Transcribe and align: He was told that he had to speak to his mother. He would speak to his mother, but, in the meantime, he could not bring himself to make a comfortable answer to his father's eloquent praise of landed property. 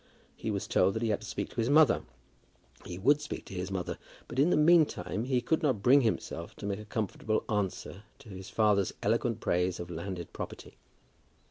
He 0.35 0.49
was 0.49 0.65
told 0.65 0.95
that 0.95 1.03
he 1.03 1.09
had 1.09 1.21
to 1.21 1.27
speak 1.27 1.51
to 1.51 1.57
his 1.57 1.69
mother. 1.69 2.01
He 2.87 2.97
would 2.97 3.21
speak 3.21 3.45
to 3.45 3.53
his 3.53 3.69
mother, 3.69 3.99
but, 4.27 4.39
in 4.39 4.49
the 4.49 4.57
meantime, 4.57 5.25
he 5.25 5.41
could 5.41 5.61
not 5.61 5.83
bring 5.83 6.01
himself 6.01 6.55
to 6.55 6.65
make 6.65 6.79
a 6.79 6.85
comfortable 6.85 7.43
answer 7.47 8.01
to 8.17 8.29
his 8.29 8.49
father's 8.49 8.93
eloquent 9.03 9.41
praise 9.41 9.79
of 9.79 9.91
landed 9.91 10.33
property. 10.33 10.79